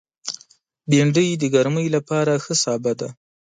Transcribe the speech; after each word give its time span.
بېنډۍ 0.89 1.27
د 1.37 1.43
ګرمۍ 1.55 1.87
لپاره 1.95 2.33
ښه 2.43 2.53
سابه 2.63 2.91
دی 2.99 3.09